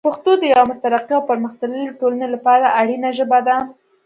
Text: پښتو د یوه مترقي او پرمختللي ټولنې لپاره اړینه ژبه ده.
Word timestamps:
پښتو 0.07 0.31
د 0.37 0.43
یوه 0.53 0.65
مترقي 0.71 1.13
او 1.15 1.27
پرمختللي 1.29 1.97
ټولنې 1.99 2.27
لپاره 2.35 2.75
اړینه 2.81 3.09
ژبه 3.17 3.39
ده. 3.47 3.55